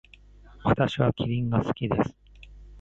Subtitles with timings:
[0.63, 2.15] 私はキリンが好きです。